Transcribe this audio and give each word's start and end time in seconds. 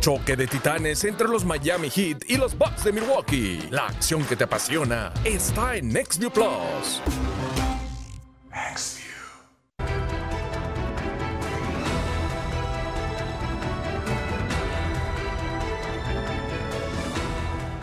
Choque 0.00 0.34
de 0.34 0.46
titanes 0.46 1.04
entre 1.04 1.28
los 1.28 1.44
Miami 1.44 1.90
Heat 1.90 2.22
y 2.26 2.38
los 2.38 2.56
Bucks 2.56 2.84
de 2.84 2.92
Milwaukee. 2.92 3.68
La 3.70 3.86
acción 3.88 4.24
que 4.24 4.34
te 4.34 4.44
apasiona 4.44 5.12
está 5.24 5.76
en 5.76 5.92
NextView 5.92 6.30
Plus. 6.30 7.02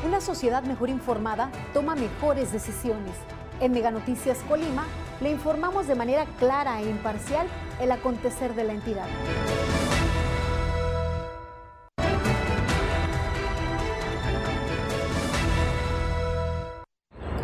Una 0.04 0.20
sociedad 0.20 0.64
mejor 0.64 0.90
informada 0.90 1.52
toma 1.72 1.94
mejores 1.94 2.52
decisiones. 2.52 3.14
En 3.60 3.74
Mega 3.74 3.92
Noticias 3.92 4.40
Colima 4.48 4.88
le 5.22 5.30
informamos 5.30 5.86
de 5.86 5.94
manera 5.94 6.26
clara 6.40 6.82
e 6.82 6.90
imparcial 6.90 7.46
el 7.80 7.92
acontecer 7.92 8.56
de 8.56 8.64
la 8.64 8.74
entidad. 8.74 9.06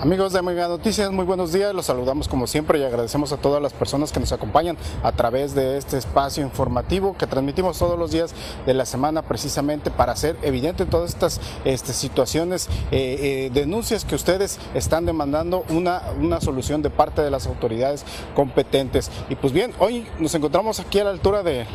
Amigos 0.04 0.34
de 0.34 0.42
Mega 0.42 0.68
Noticias, 0.68 1.10
muy 1.14 1.24
buenos 1.24 1.54
días. 1.54 1.74
Los 1.74 1.86
saludamos 1.86 2.28
como 2.28 2.46
siempre 2.46 2.78
y 2.78 2.84
agradecemos 2.84 3.32
a 3.32 3.38
todas 3.38 3.62
las 3.62 3.72
personas 3.72 4.12
que 4.12 4.20
nos 4.20 4.34
acompañan 4.34 4.76
a 5.02 5.14
través 5.14 5.56
de 5.56 5.78
este 5.78 5.98
espacio 5.98 6.44
informativo 6.44 7.16
que 7.18 7.26
transmitimos 7.26 7.80
todos 7.80 7.98
los 7.98 8.12
días 8.12 8.36
de 8.66 8.74
la 8.74 8.86
semana 8.86 9.22
precisamente 9.22 9.92
para 9.92 10.12
hacer 10.12 10.36
evidente 10.42 10.86
todas 10.86 11.12
estas 11.12 11.40
este, 11.64 11.94
situaciones, 11.94 12.68
eh, 12.92 13.46
eh, 13.48 13.52
denuncias 13.54 14.04
que 14.04 14.16
ustedes 14.16 14.60
están 14.74 15.06
demandando 15.06 15.64
una, 15.70 16.02
una 16.20 16.42
solución 16.42 16.82
de 16.82 16.90
parte 16.90 17.22
de 17.22 17.32
las 17.32 17.48
autoridades 17.48 18.04
competentes. 18.36 19.10
Y 19.30 19.36
pues 19.36 19.54
bien, 19.54 19.72
hoy 19.80 20.06
nos 20.20 20.36
encontramos 20.36 20.82
aquí 20.82 21.00
a 21.00 21.06
la 21.06 21.12
altura 21.12 21.44
de 21.44 21.66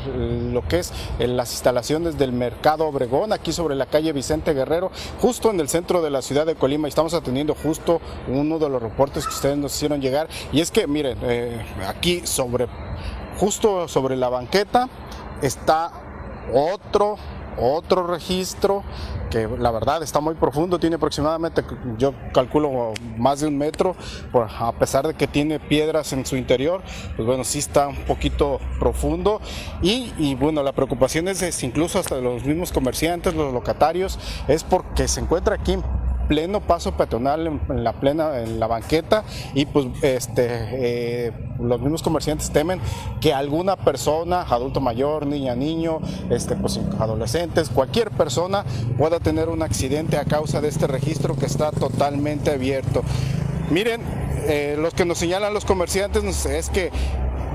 lo 0.52 0.68
que 0.68 0.80
es 0.80 0.92
eh, 1.18 1.26
las 1.28 1.52
instalaciones 1.52 2.18
del 2.18 2.32
Mercado 2.32 2.86
Obregón, 2.86 3.32
aquí 3.32 3.54
sobre 3.54 3.74
la 3.74 3.86
calle 3.86 4.12
Vicente 4.12 4.52
Guerrero, 4.52 4.90
justo 5.18 5.48
en 5.48 5.60
el 5.60 5.70
centro 5.70 6.02
de 6.02 6.10
la 6.10 6.20
ciudad 6.20 6.44
de 6.44 6.56
Colima. 6.56 6.88
Estamos 6.88 7.14
atendiendo 7.14 7.54
justo 7.54 8.02
uno 8.26 8.58
de 8.58 8.68
los 8.68 8.82
reportes 8.82 9.26
que 9.26 9.34
ustedes 9.34 9.56
nos 9.56 9.74
hicieron 9.74 10.00
llegar. 10.00 10.28
Y 10.52 10.60
es 10.60 10.70
que, 10.70 10.86
miren, 10.86 11.18
eh, 11.22 11.64
aquí 11.86 12.26
sobre, 12.26 12.66
justo 13.38 13.88
sobre 13.88 14.16
la 14.16 14.28
banqueta 14.28 14.88
está 15.42 15.92
otro 16.52 17.16
otro 17.58 18.06
registro 18.06 18.84
que 19.30 19.46
la 19.58 19.70
verdad 19.70 20.02
está 20.02 20.20
muy 20.20 20.34
profundo, 20.34 20.78
tiene 20.78 20.96
aproximadamente, 20.96 21.62
yo 21.98 22.14
calculo 22.32 22.94
más 23.18 23.40
de 23.40 23.48
un 23.48 23.58
metro, 23.58 23.94
a 24.32 24.72
pesar 24.72 25.06
de 25.06 25.14
que 25.14 25.26
tiene 25.26 25.60
piedras 25.60 26.12
en 26.14 26.24
su 26.24 26.36
interior, 26.36 26.82
pues 27.16 27.26
bueno, 27.26 27.44
sí 27.44 27.58
está 27.58 27.88
un 27.88 28.04
poquito 28.04 28.58
profundo 28.78 29.40
y, 29.82 30.34
bueno, 30.36 30.62
la 30.62 30.72
preocupación 30.72 31.28
es, 31.28 31.42
es 31.42 31.62
incluso 31.62 31.98
hasta 31.98 32.16
los 32.16 32.44
mismos 32.44 32.72
comerciantes, 32.72 33.34
los 33.34 33.52
locatarios, 33.52 34.18
es 34.48 34.64
porque 34.64 35.08
se 35.08 35.20
encuentra 35.20 35.56
aquí 35.56 35.76
pleno 36.28 36.60
paso 36.60 36.92
peatonal 36.92 37.46
en, 37.46 37.84
la 37.84 37.94
plena 37.94 38.38
en 38.38 38.60
la 38.60 38.66
banqueta 38.66 39.24
y 39.54 39.66
pues 39.66 39.86
este 40.02 40.46
eh, 40.48 41.32
los 41.58 41.80
mismos 41.80 42.02
comerciantes 42.02 42.50
temen 42.50 42.80
que 43.20 43.32
alguna 43.34 43.76
persona, 43.76 44.42
adulto 44.42 44.80
mayor, 44.80 45.26
niña, 45.26 45.54
niño, 45.54 46.00
este 46.30 46.54
pues 46.54 46.78
adolescentes, 47.00 47.70
cualquier 47.70 48.10
persona 48.10 48.64
pueda 48.96 49.18
tener 49.18 49.48
un 49.48 49.62
accidente 49.62 50.18
a 50.18 50.24
causa 50.24 50.60
de 50.60 50.68
este 50.68 50.86
registro 50.86 51.36
que 51.36 51.46
está 51.46 51.72
totalmente 51.72 52.52
abierto. 52.52 53.02
Miren, 53.70 54.02
eh, 54.46 54.76
los 54.78 54.94
que 54.94 55.04
nos 55.04 55.18
señalan 55.18 55.52
los 55.52 55.64
comerciantes 55.64 56.46
es 56.46 56.70
que 56.70 56.90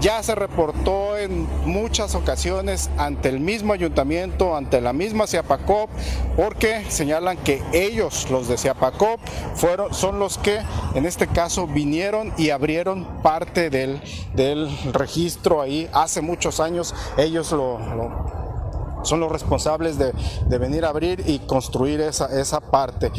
ya 0.03 0.21
se 0.21 0.35
reportó 0.35 1.17
en 1.17 1.47
muchas 1.65 2.13
ocasiones 2.13 2.89
ante 2.97 3.29
el 3.29 3.39
mismo 3.39 3.71
ayuntamiento, 3.71 4.53
ante 4.53 4.81
la 4.81 4.91
misma 4.91 5.27
Ciapacop, 5.27 5.89
porque 6.35 6.83
señalan 6.89 7.37
que 7.37 7.63
ellos, 7.71 8.29
los 8.29 8.49
de 8.49 8.57
Ciapacop, 8.57 9.21
fueron, 9.55 9.93
son 9.93 10.19
los 10.19 10.37
que 10.37 10.59
en 10.93 11.05
este 11.05 11.27
caso 11.27 11.67
vinieron 11.67 12.33
y 12.37 12.49
abrieron 12.49 13.21
parte 13.23 13.69
del, 13.69 14.01
del 14.33 14.69
registro 14.91 15.61
ahí 15.61 15.89
hace 15.93 16.21
muchos 16.21 16.59
años. 16.59 16.93
Ellos 17.15 17.53
lo, 17.53 17.79
son 19.03 19.21
los 19.21 19.31
responsables 19.31 19.97
de, 19.97 20.11
de, 20.47 20.57
venir 20.57 20.83
a 20.83 20.89
abrir 20.89 21.23
y 21.25 21.39
construir 21.39 22.01
esa, 22.01 22.25
esa 22.37 22.59
parte. 22.59 23.09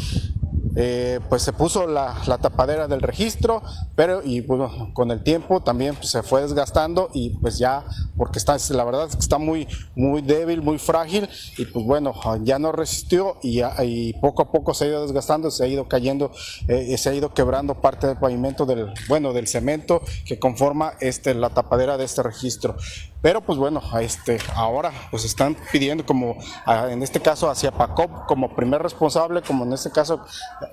Eh, 0.75 1.19
pues 1.29 1.41
se 1.41 1.53
puso 1.53 1.87
la, 1.87 2.15
tapadera 2.41 2.87
del 2.87 3.01
registro, 3.01 3.63
pero 3.95 4.21
y 4.23 4.41
bueno, 4.41 4.91
con 4.93 5.11
el 5.11 5.23
tiempo 5.23 5.61
también 5.61 5.95
se 6.01 6.21
fue 6.21 6.41
desgastando 6.41 7.09
y 7.13 7.29
pues 7.29 7.57
ya, 7.57 7.85
porque 8.17 8.39
está, 8.39 8.57
la 8.71 8.83
verdad 8.83 9.07
es 9.07 9.15
que 9.15 9.21
está 9.21 9.37
muy, 9.37 9.67
muy 9.95 10.21
débil, 10.21 10.61
muy 10.61 10.77
frágil 10.77 11.29
y 11.57 11.65
pues 11.65 11.85
bueno, 11.85 12.13
ya 12.43 12.59
no 12.59 12.71
resistió 12.71 13.37
y, 13.41 13.61
y 13.83 14.13
poco 14.13 14.41
a 14.41 14.51
poco 14.51 14.73
se 14.73 14.85
ha 14.85 14.87
ido 14.87 15.01
desgastando, 15.03 15.49
se 15.49 15.63
ha 15.63 15.67
ido 15.67 15.87
cayendo, 15.87 16.31
eh, 16.67 16.97
se 16.97 17.09
ha 17.09 17.13
ido 17.13 17.33
quebrando 17.33 17.75
parte 17.81 18.07
del 18.07 18.17
pavimento 18.17 18.65
del, 18.65 18.93
bueno, 19.07 19.31
del 19.31 19.47
cemento 19.47 20.01
que 20.25 20.39
conforma 20.39 20.93
este, 20.99 21.33
la 21.33 21.51
tapadera 21.51 21.97
de 21.97 22.05
este 22.05 22.21
registro. 22.21 22.75
Pero 23.25 23.41
pues 23.41 23.57
bueno, 23.57 23.81
este, 23.99 24.37
ahora 24.53 24.91
pues 25.09 25.25
están 25.25 25.57
pidiendo 25.71 26.05
como 26.05 26.37
en 26.67 27.01
este 27.01 27.19
caso 27.19 27.49
hacia 27.49 27.71
PACOP 27.71 28.27
como 28.27 28.55
primer 28.55 28.83
responsable, 28.83 29.41
como 29.41 29.65
en 29.65 29.73
este 29.73 29.89
caso 29.89 30.23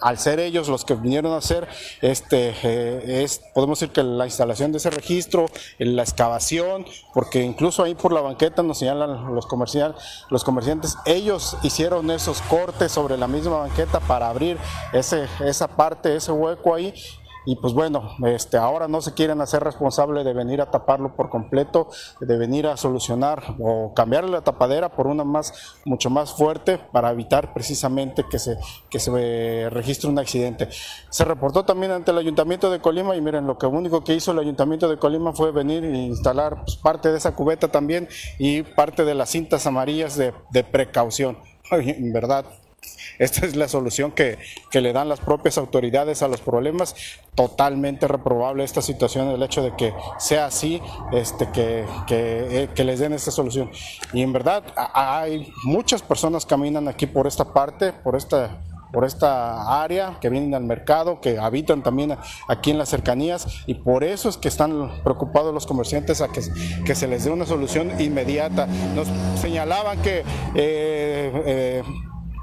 al 0.02 0.18
ser 0.18 0.38
ellos 0.38 0.68
los 0.68 0.84
que 0.84 0.94
vinieron 0.94 1.32
a 1.32 1.38
hacer, 1.38 1.66
este, 2.02 2.54
eh, 2.62 3.22
es, 3.24 3.40
podemos 3.54 3.80
decir 3.80 3.94
que 3.94 4.02
la 4.02 4.26
instalación 4.26 4.70
de 4.70 4.76
ese 4.76 4.90
registro, 4.90 5.46
la 5.78 6.02
excavación, 6.02 6.84
porque 7.14 7.42
incluso 7.42 7.84
ahí 7.84 7.94
por 7.94 8.12
la 8.12 8.20
banqueta 8.20 8.62
nos 8.62 8.80
señalan 8.80 9.34
los, 9.34 9.46
comercial, 9.46 9.94
los 10.28 10.44
comerciantes, 10.44 10.98
ellos 11.06 11.56
hicieron 11.62 12.10
esos 12.10 12.42
cortes 12.42 12.92
sobre 12.92 13.16
la 13.16 13.28
misma 13.28 13.60
banqueta 13.60 13.98
para 14.00 14.28
abrir 14.28 14.58
ese, 14.92 15.26
esa 15.40 15.68
parte, 15.68 16.16
ese 16.16 16.32
hueco 16.32 16.74
ahí 16.74 16.92
y 17.44 17.56
pues 17.56 17.74
bueno, 17.74 18.16
este, 18.26 18.56
ahora 18.56 18.88
no 18.88 19.00
se 19.00 19.14
quieren 19.14 19.40
hacer 19.40 19.62
responsable 19.64 20.24
de 20.24 20.32
venir 20.32 20.60
a 20.60 20.70
taparlo 20.70 21.14
por 21.16 21.28
completo, 21.28 21.88
de 22.20 22.36
venir 22.36 22.66
a 22.66 22.76
solucionar 22.76 23.56
o 23.58 23.92
cambiarle 23.94 24.30
la 24.30 24.42
tapadera 24.42 24.90
por 24.90 25.06
una 25.06 25.24
más, 25.24 25.78
mucho 25.84 26.10
más 26.10 26.32
fuerte 26.32 26.78
para 26.92 27.10
evitar 27.10 27.52
precisamente 27.52 28.24
que 28.30 28.38
se, 28.38 28.58
que 28.90 28.98
se 28.98 29.68
registre 29.70 30.08
un 30.08 30.18
accidente. 30.18 30.68
Se 31.10 31.24
reportó 31.24 31.64
también 31.64 31.92
ante 31.92 32.10
el 32.10 32.18
Ayuntamiento 32.18 32.70
de 32.70 32.80
Colima 32.80 33.16
y 33.16 33.20
miren, 33.20 33.46
lo 33.46 33.58
que 33.58 33.66
único 33.66 34.04
que 34.04 34.14
hizo 34.14 34.32
el 34.32 34.38
Ayuntamiento 34.38 34.88
de 34.88 34.98
Colima 34.98 35.32
fue 35.32 35.50
venir 35.52 35.84
e 35.84 35.96
instalar 35.96 36.62
pues, 36.64 36.76
parte 36.76 37.10
de 37.10 37.18
esa 37.18 37.34
cubeta 37.34 37.68
también 37.68 38.08
y 38.38 38.62
parte 38.62 39.04
de 39.04 39.14
las 39.14 39.30
cintas 39.30 39.66
amarillas 39.66 40.16
de, 40.16 40.32
de 40.50 40.64
precaución. 40.64 41.38
En 41.72 42.12
verdad, 42.12 42.44
esta 43.18 43.46
es 43.46 43.56
la 43.56 43.68
solución 43.68 44.12
que, 44.12 44.38
le 44.72 44.92
dan 44.92 45.08
las 45.08 45.20
propias 45.20 45.58
autoridades 45.58 46.22
a 46.22 46.28
los 46.28 46.40
problemas. 46.40 46.94
Totalmente 47.34 48.08
reprobable 48.08 48.64
esta 48.64 48.82
situación, 48.82 49.28
el 49.28 49.42
hecho 49.42 49.62
de 49.62 49.76
que 49.76 49.94
sea 50.18 50.46
así, 50.46 50.80
este, 51.12 51.48
que, 51.50 51.86
que, 52.06 52.62
eh, 52.62 52.68
que 52.74 52.84
les 52.84 52.98
den 52.98 53.12
esta 53.12 53.30
solución. 53.30 53.70
Y 54.12 54.22
en 54.22 54.32
verdad 54.32 54.64
hay 54.94 55.52
muchas 55.64 56.02
personas 56.02 56.44
que 56.44 56.50
caminan 56.50 56.88
aquí 56.88 57.06
por 57.06 57.26
esta 57.26 57.52
parte, 57.52 57.92
por 57.92 58.16
esta 58.16 58.60
por 58.92 59.06
esta 59.06 59.82
área, 59.82 60.18
que 60.20 60.28
vienen 60.28 60.54
al 60.54 60.64
mercado, 60.64 61.20
que 61.22 61.38
habitan 61.38 61.82
también 61.82 62.14
aquí 62.46 62.70
en 62.70 62.76
las 62.78 62.90
cercanías 62.90 63.46
y 63.66 63.74
por 63.74 64.04
eso 64.04 64.28
es 64.28 64.36
que 64.36 64.48
están 64.48 65.02
preocupados 65.02 65.54
los 65.54 65.66
comerciantes 65.66 66.20
a 66.20 66.28
que, 66.28 66.42
que 66.84 66.94
se 66.94 67.08
les 67.08 67.24
dé 67.24 67.30
una 67.30 67.46
solución 67.46 67.98
inmediata. 68.00 68.66
Nos 68.94 69.08
señalaban 69.40 70.02
que 70.02 70.18
eh, 70.54 71.42
eh, 71.46 71.82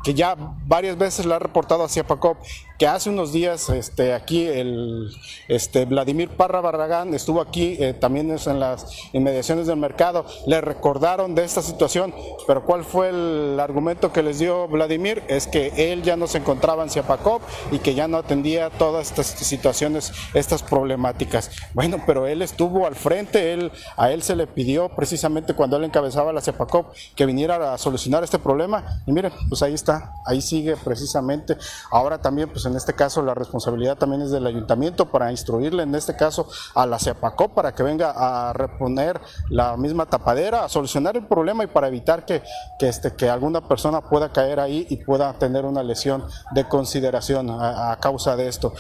que 0.10 0.16
ya 0.16 0.36
varias 0.66 0.98
veces 0.98 1.28
la 1.28 1.36
ha 1.36 1.40
reportado 1.40 1.84
hacia 1.84 2.04
Pacop, 2.04 2.40
que 2.80 2.88
hace 2.88 3.10
unos 3.10 3.34
días 3.34 3.68
este, 3.70 4.14
aquí 4.14 4.46
el 4.46 5.12
este, 5.50 5.84
Vladimir 5.84 6.30
Parra 6.30 6.62
Barragán 6.62 7.14
estuvo 7.14 7.42
aquí 7.42 7.76
eh, 7.78 7.94
también 7.94 8.32
en 8.32 8.60
las 8.60 8.88
inmediaciones 9.12 9.68
del 9.68 9.76
mercado, 9.76 10.26
le 10.48 10.62
recordaron 10.62 11.36
de 11.36 11.44
esta 11.44 11.62
situación, 11.62 12.16
pero 12.48 12.64
¿cuál 12.64 12.86
fue 12.86 13.10
el 13.10 13.60
argumento 13.60 14.14
que 14.14 14.24
les 14.24 14.40
dio 14.40 14.70
Vladimir? 14.70 15.24
Es 15.28 15.46
que 15.46 15.74
él 15.92 16.04
ya 16.04 16.16
no 16.16 16.26
se 16.26 16.38
encontraba 16.38 16.82
en 16.84 16.90
Ciapacop 16.90 17.42
y 17.72 17.80
que 17.80 17.96
ya 17.96 18.08
no 18.08 18.16
atendía 18.16 18.70
todas 18.70 19.10
estas 19.10 19.28
situaciones, 19.28 20.14
estas 20.34 20.64
problemáticas. 20.64 21.52
Bueno, 21.74 22.02
pero 22.08 22.28
él 22.28 22.42
estuvo 22.42 22.88
al 22.88 22.96
frente, 22.96 23.52
él, 23.52 23.74
a 23.98 24.14
él 24.14 24.24
se 24.24 24.38
le 24.38 24.48
pidió 24.48 24.88
precisamente 24.88 25.54
cuando 25.54 25.76
él 25.76 25.84
encabezaba 25.84 26.32
la 26.32 26.40
Ciapacop 26.40 26.94
que 27.14 27.26
viniera 27.26 27.74
a 27.74 27.78
solucionar 27.78 28.24
este 28.24 28.40
problema 28.40 29.02
y 29.06 29.12
miren, 29.12 29.34
pues 29.50 29.62
ahí 29.64 29.74
está, 29.74 30.14
ahí 30.26 30.42
sigue 30.42 30.78
precisamente. 30.78 31.58
Ahora 31.92 32.22
también 32.22 32.48
pues 32.48 32.69
en 32.70 32.78
este 32.78 32.94
caso 32.94 33.22
la 33.22 33.34
responsabilidad 33.34 33.98
también 33.98 34.22
es 34.22 34.32
del 34.32 34.48
ayuntamiento 34.48 35.12
para 35.12 35.32
instruirle 35.32 35.84
en 35.84 35.94
este 35.96 36.16
caso 36.16 36.48
a 36.76 36.86
la 36.86 37.00
CEPACO 37.00 37.50
para 37.50 37.74
que 37.74 37.84
venga 37.84 38.14
a 38.16 38.54
reponer 38.54 39.20
la 39.50 39.76
misma 39.78 40.06
tapadera, 40.06 40.64
a 40.64 40.70
solucionar 40.70 41.18
el 41.18 41.26
problema 41.26 41.64
y 41.64 41.68
para 41.68 41.88
evitar 41.88 42.26
que, 42.26 42.42
este, 42.80 43.14
que 43.16 43.30
alguna 43.30 43.68
persona 43.68 44.02
pueda 44.02 44.32
caer 44.32 44.60
ahí 44.60 44.88
y 44.90 44.98
pueda 44.98 45.34
tener 45.34 45.66
una 45.66 45.84
lesión 45.84 46.24
de 46.52 46.68
consideración 46.68 47.50
a, 47.50 47.98
causa 48.00 48.36
de 48.36 48.48
esto. 48.48 48.74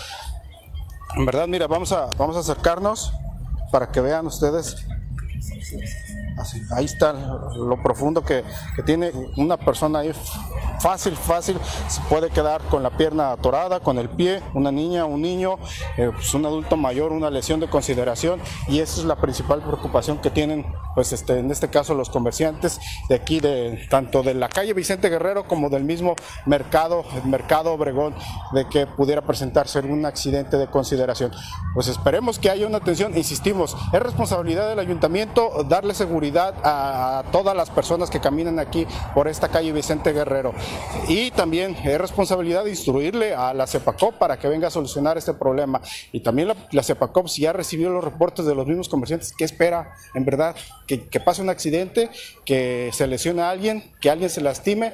En 1.17 1.25
verdad, 1.25 1.47
mira, 1.47 1.67
vamos 1.67 1.91
a, 1.91 2.07
vamos 2.17 2.35
a 2.35 2.39
acercarnos 2.39 3.11
para 3.71 3.91
que 3.91 4.01
vean 4.01 4.27
ustedes. 4.27 4.85
ahí 6.71 6.85
está 6.85 7.13
lo 7.13 7.81
profundo 7.81 8.23
que, 8.23 8.43
tiene 8.85 9.11
una 9.37 9.57
persona 9.57 9.99
ahí 9.99 10.13
fácil, 10.79 11.15
fácil, 11.15 11.57
se 11.87 12.01
puede 12.01 12.29
quedar 12.29 12.61
con 12.63 12.83
la 12.83 12.89
pierna 12.91 13.31
atorada, 13.31 13.79
con 13.79 13.97
el 13.97 14.09
pie, 14.09 14.41
una 14.53 14.71
niña, 14.71 15.05
un 15.05 15.21
niño, 15.21 15.57
eh, 15.97 16.11
pues 16.13 16.33
un 16.33 16.45
adulto 16.45 16.77
mayor, 16.77 17.11
una 17.11 17.29
lesión 17.29 17.59
de 17.59 17.69
consideración 17.69 18.39
y 18.67 18.79
esa 18.79 19.01
es 19.01 19.05
la 19.05 19.15
principal 19.15 19.61
preocupación 19.61 20.19
que 20.19 20.29
tienen, 20.29 20.65
pues 20.99 21.13
este, 21.13 21.39
en 21.39 21.49
este 21.49 21.69
caso 21.69 21.93
los 21.93 22.09
comerciantes 22.09 22.77
de 23.07 23.15
aquí, 23.15 23.39
de 23.39 23.87
tanto 23.89 24.21
de 24.21 24.33
la 24.33 24.49
calle 24.49 24.73
Vicente 24.73 25.07
Guerrero 25.07 25.47
como 25.47 25.69
del 25.69 25.85
mismo 25.85 26.13
mercado, 26.45 27.05
el 27.15 27.29
mercado 27.29 27.71
Obregón, 27.71 28.13
de 28.51 28.67
que 28.67 28.85
pudiera 28.85 29.21
presentarse 29.21 29.79
algún 29.79 30.05
accidente 30.05 30.57
de 30.57 30.67
consideración. 30.67 31.31
Pues 31.73 31.87
esperemos 31.87 32.37
que 32.37 32.49
haya 32.49 32.67
una 32.67 32.79
atención, 32.79 33.15
insistimos, 33.15 33.77
es 33.93 33.99
responsabilidad 34.01 34.67
del 34.67 34.79
ayuntamiento 34.79 35.63
darle 35.69 35.93
seguridad 35.93 36.53
a, 36.65 37.23
todas 37.31 37.55
las 37.55 37.69
personas 37.69 38.09
que 38.09 38.19
caminan 38.19 38.59
aquí 38.59 38.85
por 39.13 39.29
esta 39.29 39.47
calle 39.47 39.71
Vicente 39.71 40.11
Guerrero. 40.11 40.53
Y 41.07 41.31
también 41.31 41.77
es 41.81 41.97
responsabilidad 41.97 42.65
de 42.65 42.71
instruirle 42.71 43.33
a 43.33 43.53
la 43.53 43.67
CEPACOP 43.67 44.15
para 44.15 44.37
que 44.37 44.49
venga 44.49 44.67
a 44.67 44.71
solucionar 44.71 45.17
este 45.17 45.33
problema. 45.33 45.79
Y 46.11 46.19
también 46.19 46.49
la, 46.49 46.57
la 46.71 46.83
CEPACOP, 46.83 47.29
si 47.29 47.43
ya 47.43 47.53
recibió 47.53 47.89
los 47.89 48.03
reportes 48.03 48.45
de 48.45 48.53
los 48.53 48.67
mismos 48.67 48.89
comerciantes, 48.89 49.31
¿qué 49.37 49.45
espera 49.45 49.93
en 50.13 50.25
verdad? 50.25 50.57
Que, 50.97 51.19
pase 51.19 51.43
un 51.43 51.49
accidente, 51.51 52.09
que 52.45 52.89
se 52.93 53.05
lesione 53.05 53.43
a 53.43 53.51
alguien, 53.51 53.91
que 54.01 54.09
alguien 54.09 54.29
se 54.29 54.41
lastime 54.41 54.93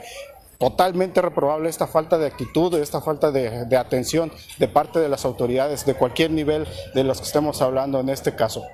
totalmente 0.59 1.21
reprobable 1.21 1.69
esta 1.69 1.88
falta 1.88 2.18
de 2.18 2.27
actitud, 2.27 2.74
esta 2.75 3.00
falta 3.00 3.31
de, 3.31 3.63
de, 3.65 3.77
atención 3.77 4.31
de 4.57 4.68
parte 4.68 5.00
de 5.00 5.07
las 5.07 5.24
autoridades 5.24 5.86
de 5.86 5.94
cualquier 5.94 6.31
nivel 6.31 6.68
de 6.94 7.03
los 7.06 7.19
que 7.19 7.27
estemos 7.27 7.62
hablando 7.62 8.01
en 8.01 8.09
este 8.09 8.36
caso. 8.36 8.65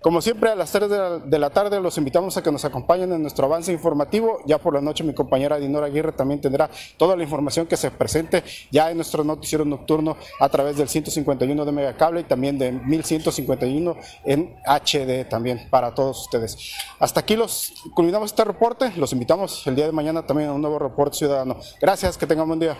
Como 0.00 0.22
siempre, 0.22 0.50
a 0.50 0.54
las 0.54 0.70
3 0.70 0.88
de 1.24 1.38
la, 1.38 1.50
tarde 1.50 1.80
los 1.80 1.98
invitamos 1.98 2.36
a 2.36 2.42
que 2.42 2.52
nos 2.52 2.64
acompañen 2.64 3.12
en 3.12 3.22
nuestro 3.22 3.46
avance 3.46 3.72
informativo. 3.72 4.38
Ya 4.46 4.58
por 4.58 4.74
la 4.74 4.80
noche 4.80 5.02
mi 5.02 5.12
compañera 5.12 5.58
Dinora 5.58 5.86
Aguirre 5.86 6.12
también 6.12 6.40
tendrá 6.40 6.70
toda 6.96 7.16
la 7.16 7.22
información 7.24 7.66
que 7.66 7.76
se 7.76 7.90
presente 7.90 8.44
ya 8.70 8.90
en 8.90 8.96
nuestro 8.96 9.24
noticiero 9.24 9.64
nocturno 9.64 10.16
a 10.38 10.48
través 10.48 10.76
del 10.76 10.88
151 10.88 11.64
de 11.64 11.72
Megacable 11.72 12.20
y 12.20 12.24
también 12.24 12.58
de 12.58 12.72
1151 12.72 13.96
en 14.24 14.54
HD 14.64 15.28
también 15.28 15.68
para 15.68 15.94
todos 15.94 16.22
ustedes. 16.22 16.74
Hasta 17.00 17.20
aquí 17.20 17.36
los 17.36 17.72
culminamos 17.94 18.30
este 18.30 18.44
reporte. 18.44 18.92
Los 18.96 19.12
invitamos 19.12 19.66
el 19.66 19.74
día 19.74 19.86
de 19.86 19.92
mañana 19.92 20.26
también 20.26 20.50
a 20.50 20.52
un 20.52 20.62
nuevo 20.62 20.78
reporte 20.78 21.18
ciudadano. 21.18 21.56
Gracias, 21.80 22.16
que 22.16 22.26
tengan 22.26 22.46
buen 22.46 22.60
día. 22.60 22.76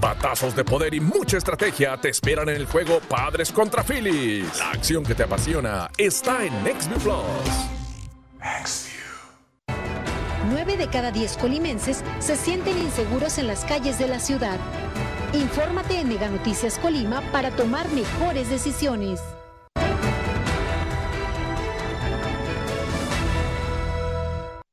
Batazos 0.00 0.56
de 0.56 0.64
poder 0.64 0.94
y 0.94 1.00
mucha 1.00 1.36
estrategia 1.36 1.96
te 1.98 2.08
esperan 2.08 2.48
en 2.48 2.56
el 2.56 2.66
juego 2.66 3.00
Padres 3.00 3.52
contra 3.52 3.84
Phillies. 3.84 4.58
La 4.58 4.70
acción 4.70 5.04
que 5.04 5.14
te 5.14 5.24
apasiona 5.24 5.90
está 5.98 6.44
en 6.44 6.64
NextView 6.64 6.98
Plus. 7.00 7.20
Nueve 10.50 10.78
de 10.78 10.88
cada 10.88 11.10
diez 11.10 11.36
colimenses 11.36 12.02
se 12.18 12.34
sienten 12.36 12.78
inseguros 12.78 13.36
en 13.36 13.46
las 13.46 13.64
calles 13.66 13.98
de 13.98 14.08
la 14.08 14.18
ciudad. 14.18 14.58
Infórmate 15.34 16.00
en 16.00 16.08
Mega 16.08 16.28
Noticias 16.28 16.78
Colima 16.78 17.20
para 17.30 17.50
tomar 17.50 17.86
mejores 17.90 18.48
decisiones. 18.48 19.20